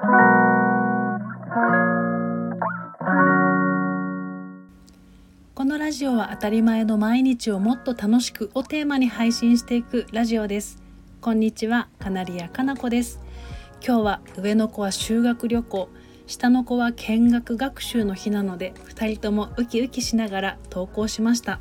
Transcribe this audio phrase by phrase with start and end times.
[0.00, 0.06] こ
[5.66, 10.82] のラジオは当たり前の毎日をもっと楽しくをテーマに配信していくラジオです。
[11.20, 13.20] こんにちはカナリアかなこです。
[13.86, 15.90] 今日は上の子は修学旅行
[16.26, 21.60] 下の子は見学学習の日なので2人ともウキウキしながら投稿しました。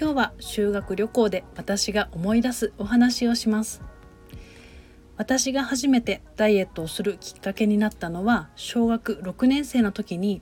[0.00, 3.89] 今日は修学旅行で私が思い出すお話をします。
[5.20, 10.40] 私が初めてダイエットをするきっかけになったのは小学6年生の時に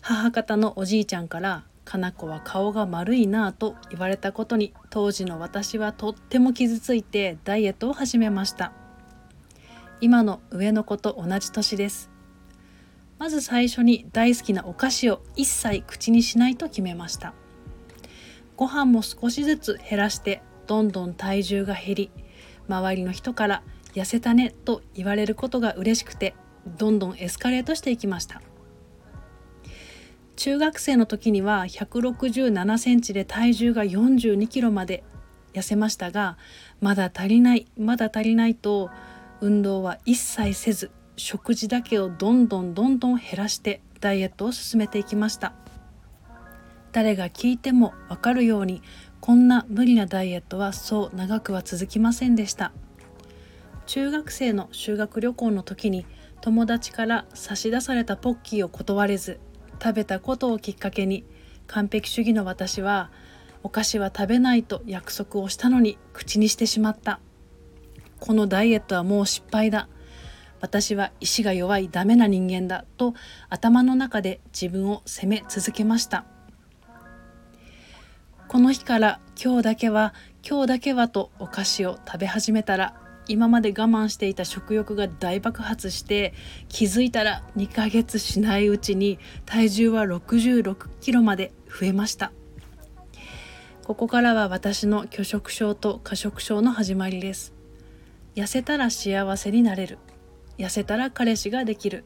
[0.00, 8.72] 母方のおじいちゃんから「かな子は顔が丸いな」と言われたことに当時の私はとっても傷ついてダイエットを始めました。
[10.00, 12.10] 今の上の子と同じ年です。
[13.20, 17.32] まず最初に大好きなお菓子を一切口にしないと決めました。
[18.56, 22.10] ご飯も少しずつ減らしてどんどん体重が減り
[22.66, 23.62] 周りの人から
[23.94, 26.34] 痩せたねと言われることが嬉しくて
[26.78, 28.42] どんどんエスカレートしていきました。
[30.36, 35.04] 中学生の時には167センチで体重が42キロまで
[35.52, 36.36] 痩せましたが
[36.80, 38.90] まだ足りないまだ足りないと
[39.40, 45.54] 運動は一切せず食事だけをどんどんどんどん減らしてダイエットを進めていきました。
[46.92, 48.82] 誰が聞いてもわかるように
[49.20, 52.72] こんな無理なダイエットはそう長くは続きませんでした。
[53.86, 56.06] 中学生の修学旅行の時に
[56.40, 59.40] 友達から差し出されたポッキーを断れず
[59.82, 61.24] 食べたことをきっかけに
[61.66, 63.10] 完璧主義の私は
[63.62, 67.20] お菓子は食べないと約束をしたのに口にしてしまった。
[68.20, 69.88] このダイエットはもう失敗だ。
[70.60, 73.14] 私は意志が弱いダメな人間だと
[73.48, 76.26] 頭の中で自分を責め続けました。
[78.48, 80.14] この日から今日だけは
[80.46, 82.94] 今日だけはとお菓子を食べ始めたら
[83.26, 86.34] 今まで我慢していた食欲が大爆発して
[86.68, 92.32] 気づいたら2ヶ月しないうちに体重は66キロまで増えました。
[93.84, 97.52] ここからは私の拒食症と過食症の始まりです。
[98.34, 99.98] 痩せたら幸せになれる。
[100.58, 102.04] 痩せたら彼氏ができる。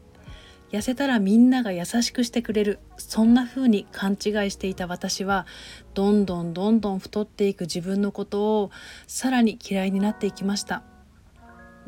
[0.72, 2.78] 痩せたらみんなが優しくしてくれる。
[2.96, 4.18] そんな風に勘違い
[4.50, 5.46] していた私は
[5.94, 8.70] どんどんどんどん太っていく自分のことを
[9.06, 10.82] さらに嫌いになっていきました。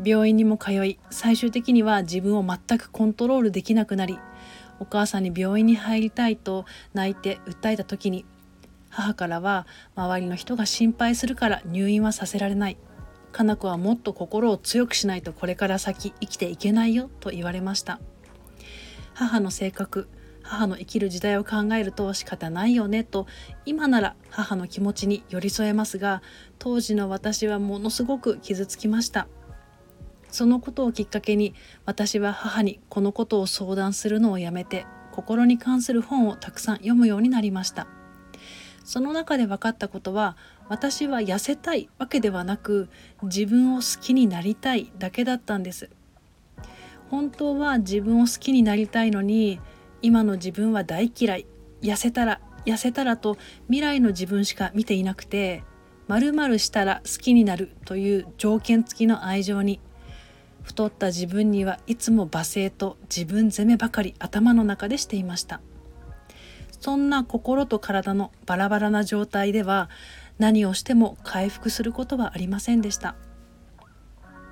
[0.04, 4.18] 病院にも通い最終的には自分を全くコントロールできなくなり
[4.78, 8.24] お母さんに病院に入りたいと泣いて訴えた時に
[8.88, 12.76] 母からは周りの人が心配するから入院はさせられない。
[13.30, 18.00] かな子はもっと心を強くしないとこれから先生きていけないよと言われました。
[19.14, 20.08] 母の性格
[20.42, 23.26] 母の生きる時代を考えると仕方ないよねと
[23.64, 26.22] 今なら母の気持ちに寄り添えますが
[26.58, 29.28] 当時の私はものすごく傷つきました。
[30.30, 31.54] そのことをきっかけに
[31.86, 37.86] 私は母にこのことを相談するのをやめて心に関する本をたくさん読むようになりました。
[38.84, 40.36] その中で分かったことは
[40.68, 42.88] 私は痩せたいわけではなく
[43.22, 45.90] 自分を好きになりたいだけだったんです。
[47.08, 49.60] 本当は自分を好きになりたいのに
[50.00, 51.46] 今の自分は大嫌い
[51.82, 53.36] 痩せたら痩せたらと
[53.66, 55.64] 未来の自分しか見ていなくて
[56.08, 59.80] 〇〇したら好きになるという条件付きの愛情に
[60.62, 65.60] 太った自分にはいつも罵声と自分責めばかり頭の中でしていました。
[66.80, 69.90] そんな心と体のバラバラな状態では
[70.38, 73.16] 何をしても回復することはありませんでした。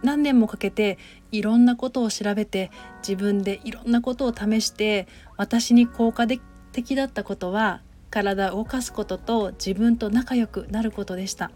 [0.03, 0.99] 何年もかけて
[1.33, 2.71] いろんなことを調べて
[3.01, 11.51] 自分でいろんなことを試して私に効果的だったことは体を動かすことと自分と仲良くなることでした。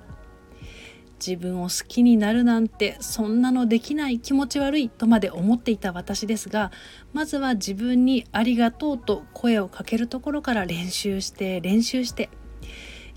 [1.25, 6.73] 自分を好きになるなんてそんなのできない気持ち悪いとまで思っていた私ですが
[7.13, 12.29] まずは自分にありがとうと声をかけるところから練習して練習して。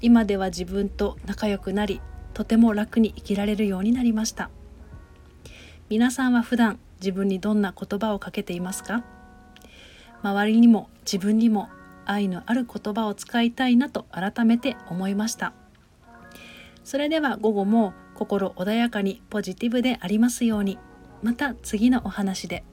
[0.02, 2.02] 今では自分と仲良くなり
[2.34, 4.52] とても楽に生きられるようになりました。
[5.90, 9.04] 皆さんは普段自分にどんな言葉をかけていますか？
[10.22, 11.70] 周りにも自分にも
[12.06, 15.54] 愛のある言葉を使いたいなと改めて思いました。
[16.86, 20.78] それでは午後も心穏やかにポジティブでありますように
[21.24, 22.64] また次のお話で。